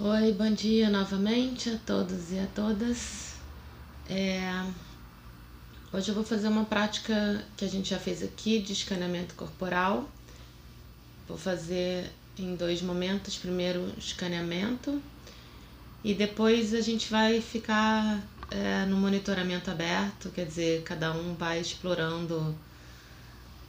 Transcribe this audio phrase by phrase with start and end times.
[0.00, 3.34] Oi, bom dia novamente a todos e a todas.
[4.10, 4.42] É,
[5.92, 10.10] Hoje eu vou fazer uma prática que a gente já fez aqui de escaneamento corporal.
[11.28, 13.36] Vou fazer em dois momentos.
[13.36, 15.00] Primeiro, escaneamento
[16.02, 21.60] e depois a gente vai ficar é, no monitoramento aberto, quer dizer, cada um vai
[21.60, 22.52] explorando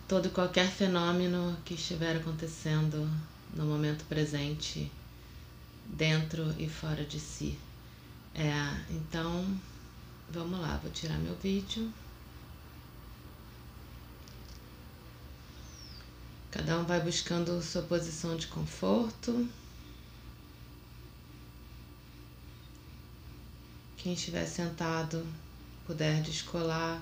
[0.07, 3.07] todo e qualquer fenômeno que estiver acontecendo
[3.53, 4.91] no momento presente
[5.85, 7.57] dentro e fora de si.
[8.33, 8.51] É,
[8.89, 9.45] então,
[10.29, 11.91] vamos lá, vou tirar meu vídeo.
[16.51, 19.47] Cada um vai buscando sua posição de conforto.
[23.97, 25.25] Quem estiver sentado
[25.85, 27.01] puder descolar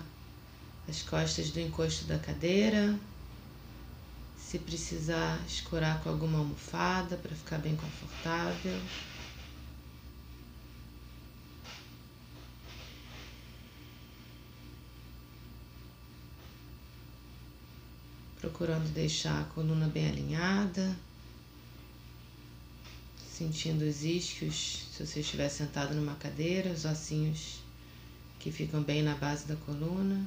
[0.87, 2.97] as costas do encosto da cadeira.
[4.53, 8.79] Se precisar escurar com alguma almofada para ficar bem confortável.
[18.39, 20.95] Procurando deixar a coluna bem alinhada,
[23.27, 27.57] sentindo os isquios, se você estiver sentado numa cadeira, os ossinhos
[28.39, 30.23] que ficam bem na base da coluna.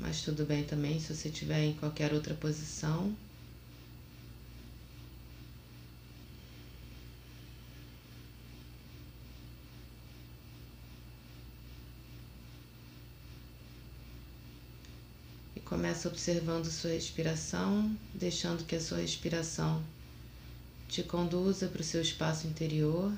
[0.00, 3.14] Mas tudo bem também se você estiver em qualquer outra posição.
[15.54, 19.84] E começa observando sua respiração, deixando que a sua respiração
[20.88, 23.12] te conduza para o seu espaço interior.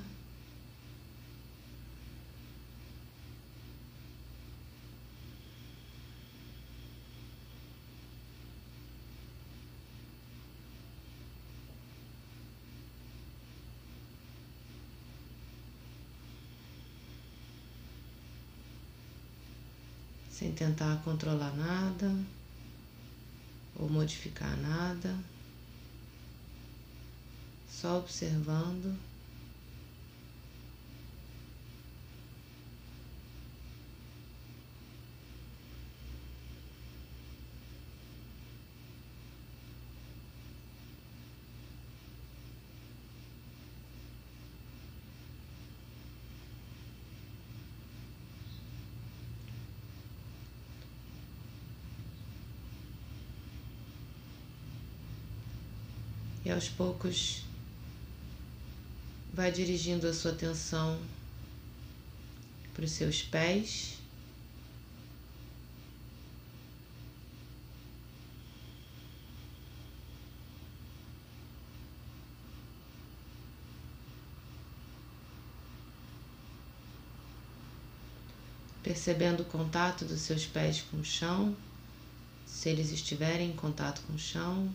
[20.53, 22.15] Tentar controlar nada
[23.75, 25.15] ou modificar nada,
[27.69, 28.97] só observando.
[56.45, 57.43] E aos poucos
[59.33, 60.99] vai dirigindo a sua atenção
[62.73, 63.97] para os seus pés.
[78.83, 81.55] Percebendo o contato dos seus pés com o chão,
[82.45, 84.69] se eles estiverem em contato com o chão,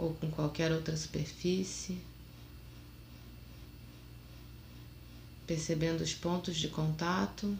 [0.00, 2.00] ou com qualquer outra superfície,
[5.46, 7.54] percebendo os pontos de contato.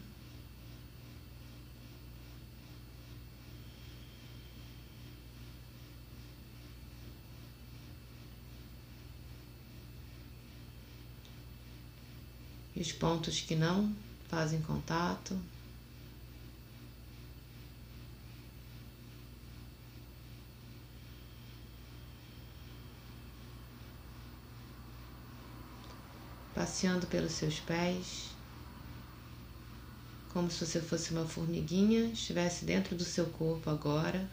[12.75, 13.95] E os pontos que não
[14.31, 15.39] fazem contato.
[26.60, 28.28] Passeando pelos seus pés,
[30.28, 34.28] como se você fosse uma formiguinha, estivesse dentro do seu corpo agora,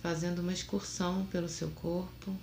[0.00, 2.36] fazendo uma excursão pelo seu corpo.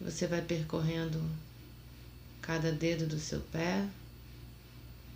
[0.00, 1.22] Você vai percorrendo
[2.40, 3.86] cada dedo do seu pé,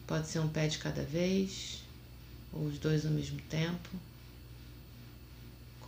[0.06, 1.80] pode ser um pé de cada vez.
[2.52, 3.88] ou os dois ao mesmo tempo,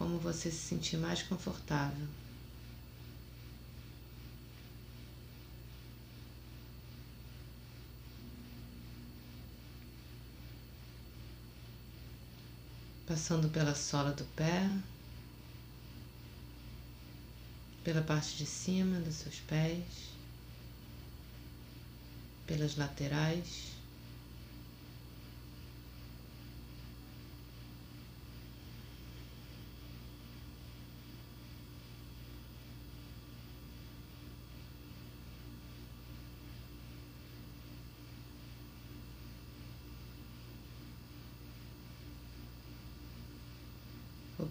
[0.04, 2.06] como você se sentir mais confortável.
[13.06, 14.68] Passando pela sola do pé,
[17.82, 19.80] pela parte de cima dos seus pés,
[22.46, 23.83] pelas laterais.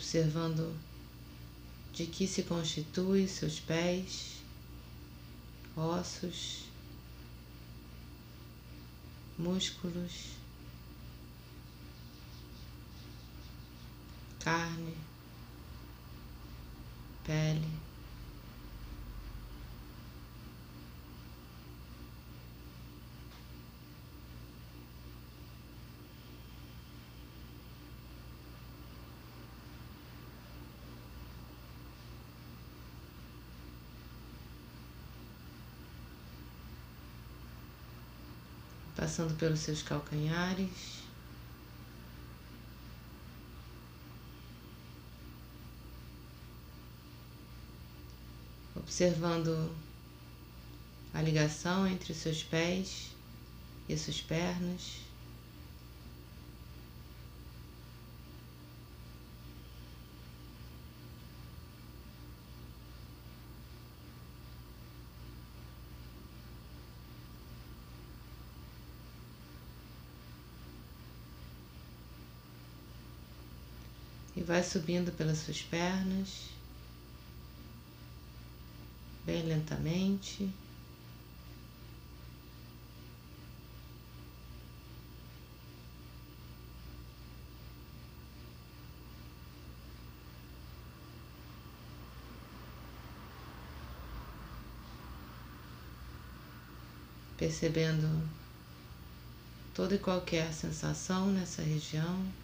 [0.03, 0.77] Observando
[1.93, 4.41] de que se constitui seus pés,
[5.77, 6.65] ossos,
[9.39, 10.33] músculos,
[14.41, 14.93] carne,
[17.23, 17.92] pele.
[38.95, 41.03] Passando pelos seus calcanhares.
[48.75, 49.75] Observando
[51.13, 53.11] a ligação entre os seus pés
[53.87, 55.12] e suas pernas.
[74.35, 76.49] E vai subindo pelas suas pernas,
[79.25, 80.49] bem lentamente.
[97.37, 98.07] Percebendo
[99.75, 102.42] toda e qualquer sensação nessa região.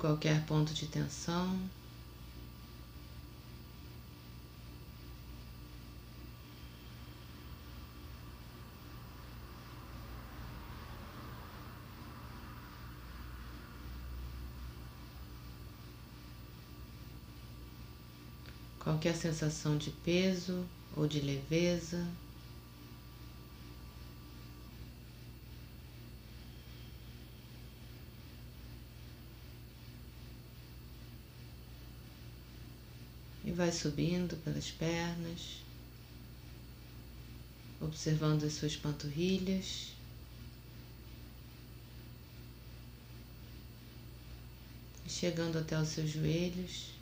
[0.00, 1.58] Qualquer ponto de tensão.
[18.82, 20.64] Qualquer sensação de peso
[20.96, 22.02] ou de leveza.
[33.50, 35.62] e vai subindo pelas pernas,
[37.80, 39.92] observando as suas panturrilhas.
[45.06, 46.99] Chegando até os seus joelhos.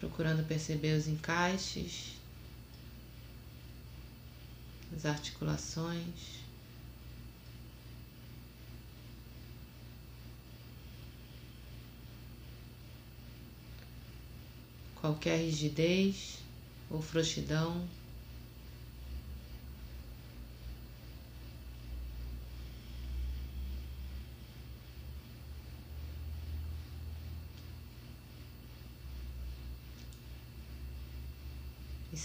[0.00, 2.14] Procurando perceber os encaixes,
[4.96, 6.40] as articulações.
[14.96, 16.38] Qualquer rigidez
[16.90, 17.86] ou frouxidão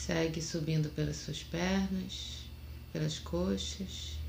[0.06, 2.44] segue subindo pelas suas pernas,
[2.94, 4.20] pelas coxas.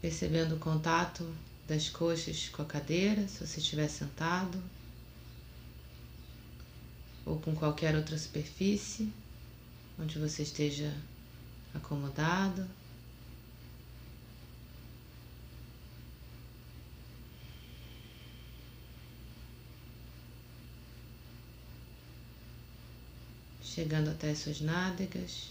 [0.00, 1.30] Percebendo o contato
[1.68, 4.58] das coxas com a cadeira, se você estiver sentado,
[7.26, 9.12] ou com qualquer outra superfície
[9.98, 10.90] onde você esteja
[11.74, 12.66] acomodado.
[23.80, 25.48] Chegando até as suas nádegas.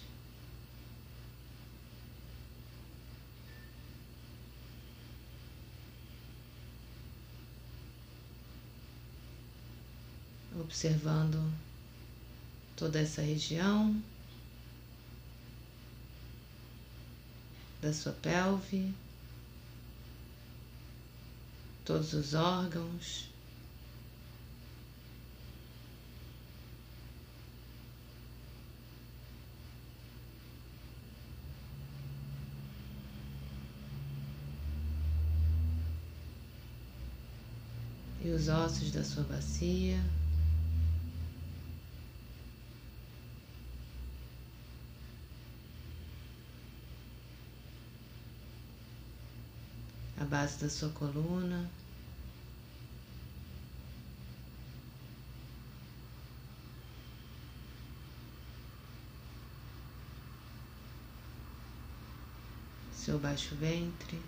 [10.60, 11.52] Observando
[12.78, 14.00] toda essa região
[17.82, 18.94] da sua pelve,
[21.84, 23.29] todos os órgãos.
[38.30, 40.00] E os ossos da sua bacia.
[50.20, 51.68] a base da sua coluna.
[62.94, 64.22] Seu baixo ventre.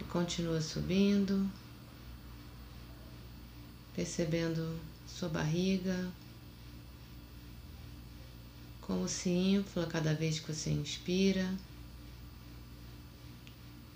[0.00, 1.50] E continua subindo
[3.96, 6.08] percebendo sua barriga,
[8.80, 11.52] como se infla cada vez que você inspira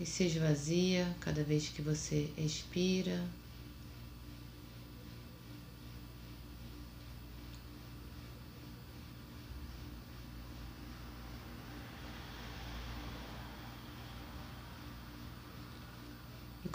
[0.01, 3.25] e se esvazia cada vez que você expira.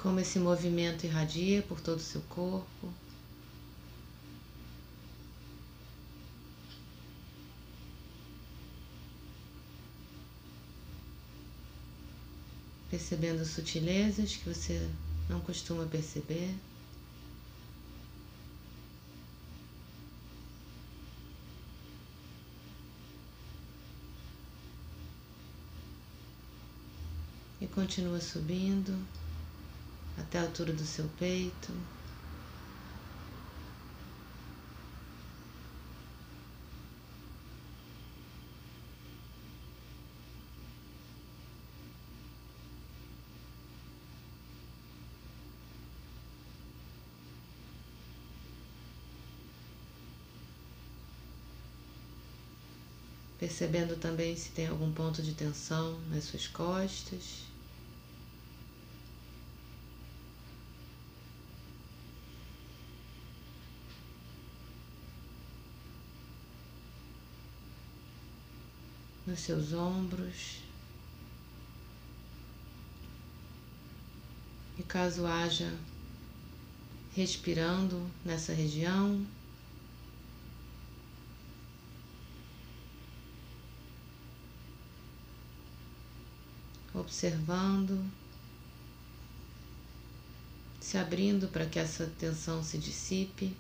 [0.02, 2.94] Como esse movimento irradia por todo o seu corpo.
[12.90, 14.90] percebendo sutilezas que você
[15.30, 16.56] não costuma perceber.
[27.62, 28.98] E continua subindo
[30.20, 31.74] até a altura do seu peito.
[53.40, 57.49] percebendo também se tem algum ponto de tensão nas suas costas.
[69.30, 70.58] Nos seus ombros.
[74.76, 75.72] E caso haja
[77.14, 79.24] respirando nessa região,
[86.92, 88.04] observando,
[90.82, 93.56] se abrindo para que essa tensão se dissipe.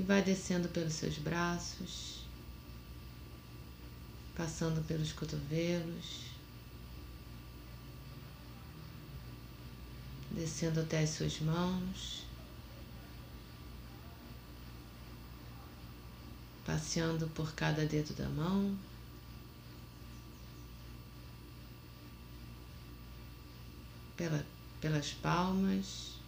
[0.00, 2.24] E vai descendo pelos seus braços,
[4.34, 6.22] passando pelos cotovelos,
[10.30, 12.24] descendo até as suas mãos.
[16.64, 18.78] passeando por cada dedo da mão.
[24.16, 24.46] Pela,
[24.80, 26.19] pelas palmas,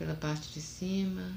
[0.00, 1.30] pela parte de cima,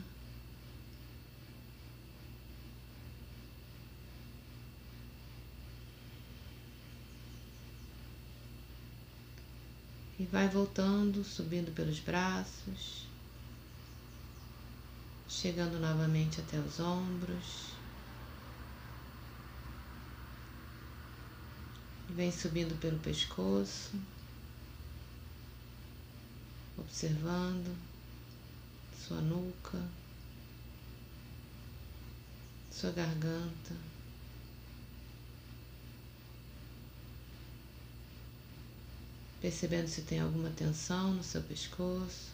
[10.18, 13.04] e vai voltando, subindo pelos braços
[15.28, 17.74] chegando novamente até os ombros.
[22.12, 23.92] Vem subindo pelo pescoço,
[26.78, 27.76] observando
[29.08, 29.82] sua nuca,
[32.72, 33.76] sua garganta.
[39.42, 42.32] Percebendo se tem alguma tensão no seu pescoço.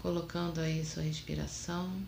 [0.00, 2.00] colocando aí sua respiração,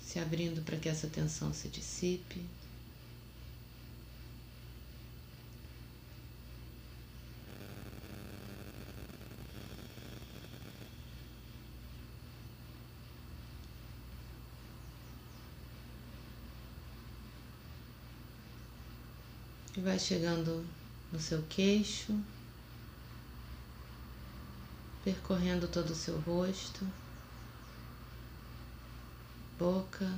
[0.00, 2.44] se abrindo para que essa tensão se dissipe.
[19.82, 20.64] Vai chegando
[21.10, 22.16] no seu queixo,
[25.02, 26.86] percorrendo todo o seu rosto,
[29.58, 30.08] boca,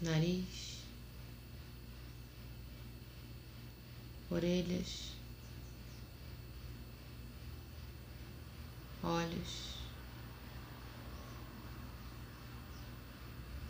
[0.00, 0.78] nariz,
[4.30, 5.10] orelhas,
[9.02, 9.74] olhos,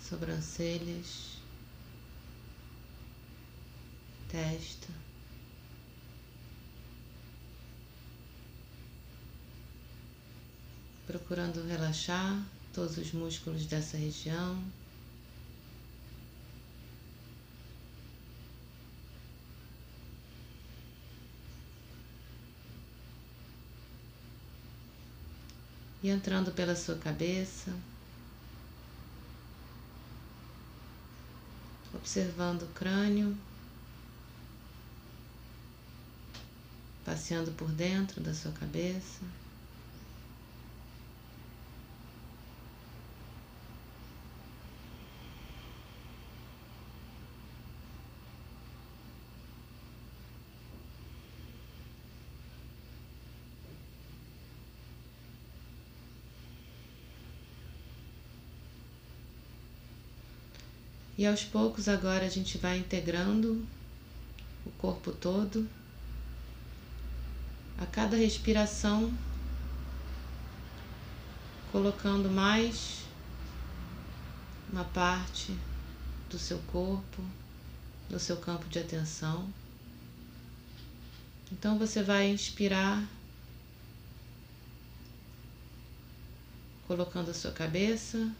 [0.07, 1.40] sobrancelhas
[4.31, 4.89] testa,
[11.07, 12.41] procurando relaxar
[12.73, 14.63] todos os músculos dessa região.
[26.03, 27.77] E entrando pela sua cabeça,
[31.93, 33.37] observando o crânio.
[37.11, 39.25] Passeando por dentro da sua cabeça.
[61.19, 63.67] E aos poucos agora a gente vai integrando
[64.65, 65.69] o corpo todo
[67.81, 69.11] a cada respiração,
[71.73, 73.05] colocando mais
[74.71, 75.57] uma parte
[76.29, 77.25] do seu corpo,
[78.11, 79.49] do seu campo de atenção.
[81.51, 83.03] Então você vai inspirar,
[86.87, 88.31] colocando a sua cabeça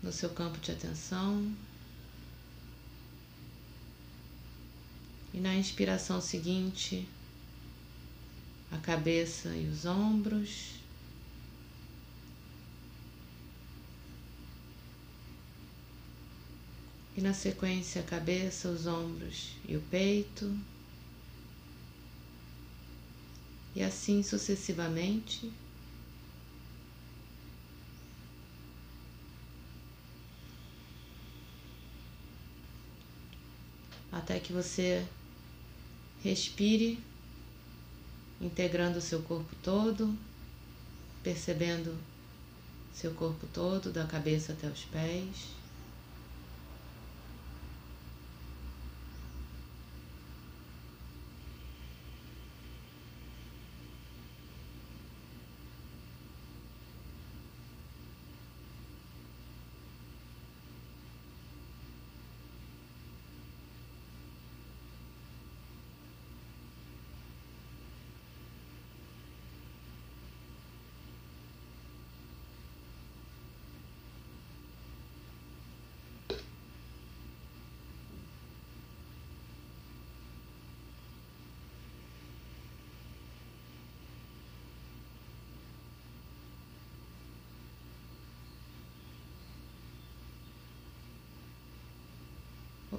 [0.00, 1.52] no seu campo de atenção.
[5.34, 7.08] E na inspiração seguinte,
[8.70, 10.74] a cabeça e os ombros.
[17.16, 20.54] E na sequência, a cabeça, os ombros e o peito.
[23.74, 25.50] E assim sucessivamente.
[34.10, 35.06] Até que você
[36.22, 36.98] Respire,
[38.40, 40.16] integrando o seu corpo todo,
[41.22, 41.96] percebendo
[42.94, 45.61] seu corpo todo, da cabeça até os pés.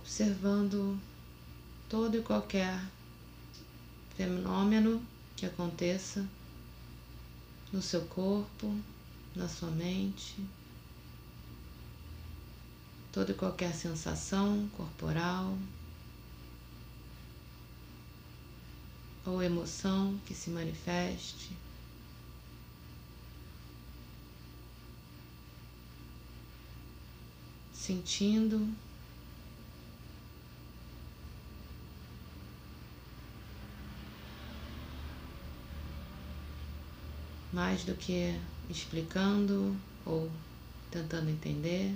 [0.03, 0.99] Observando
[1.87, 2.77] todo e qualquer
[4.17, 5.01] fenômeno
[5.33, 6.27] que aconteça
[7.71, 8.77] no seu corpo,
[9.33, 10.35] na sua mente,
[13.13, 15.57] toda e qualquer sensação corporal
[19.25, 21.55] ou emoção que se manifeste.
[27.73, 28.69] Sentindo
[37.53, 38.35] mais do que
[38.67, 40.29] explicando ou
[40.89, 41.95] tentando entender.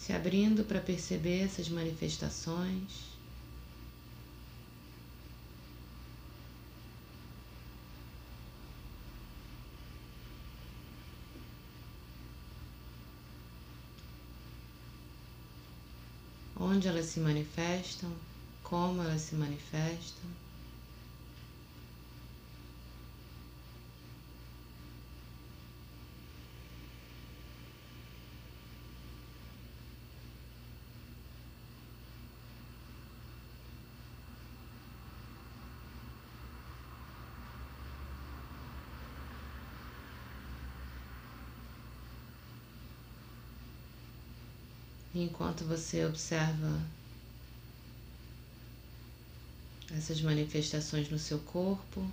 [0.00, 3.11] Se abrindo para perceber essas manifestações.
[16.72, 18.10] Onde elas se manifestam,
[18.62, 20.30] como elas se manifestam.
[45.22, 46.80] Enquanto você observa
[49.96, 52.06] essas manifestações no seu corpo,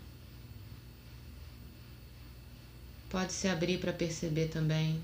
[3.10, 5.02] pode se abrir para perceber também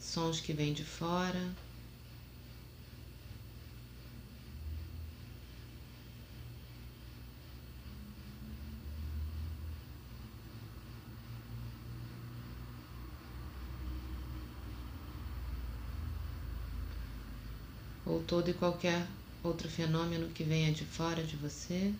[0.00, 1.50] sons que vêm de fora.
[18.26, 19.06] Todo e qualquer
[19.42, 21.92] outro fenômeno que venha de fora de você.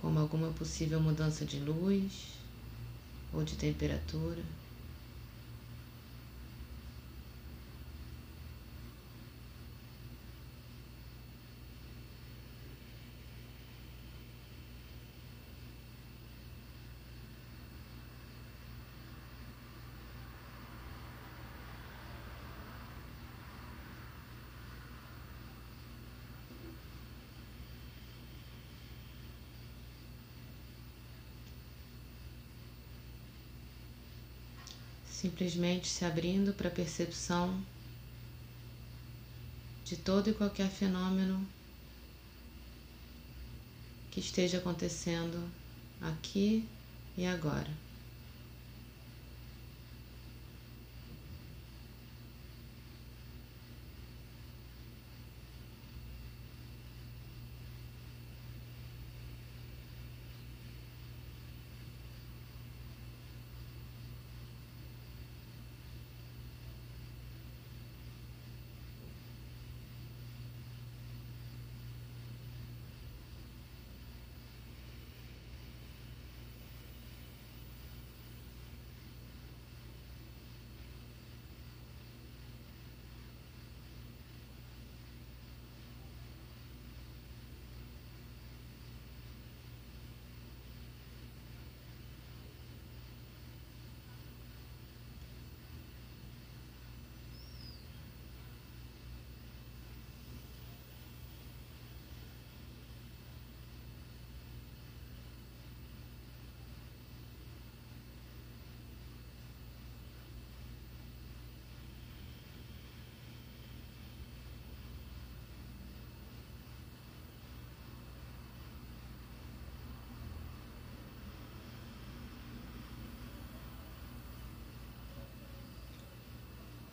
[0.00, 2.34] Como alguma possível mudança de luz
[3.32, 4.42] ou de temperatura.
[35.26, 37.60] Simplesmente se abrindo para a percepção
[39.84, 41.44] de todo e qualquer fenômeno
[44.12, 45.50] que esteja acontecendo
[46.00, 46.64] aqui
[47.18, 47.85] e agora.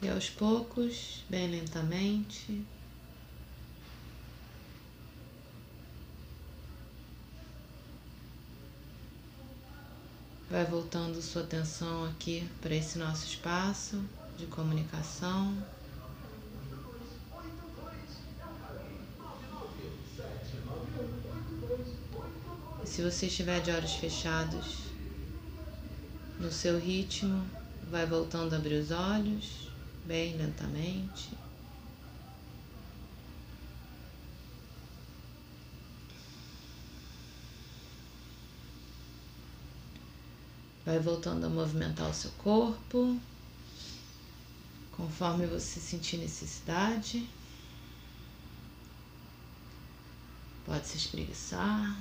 [0.03, 2.65] E aos poucos, bem lentamente,
[10.51, 14.03] vai voltando sua atenção aqui para esse nosso espaço
[14.37, 15.55] de comunicação.
[22.83, 24.79] E se você estiver de olhos fechados,
[26.41, 27.47] no seu ritmo,
[27.89, 29.62] vai voltando a abrir os olhos
[30.05, 31.37] bem lentamente.
[40.85, 43.17] Vai voltando a movimentar o seu corpo,
[44.91, 47.27] conforme você sentir necessidade.
[50.65, 51.97] Pode se espreguiçar.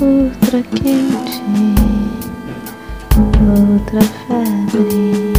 [0.00, 1.42] Outra quente,
[3.40, 5.33] outra febre